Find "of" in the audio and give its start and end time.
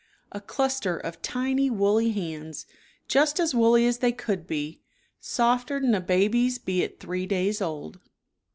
0.97-1.21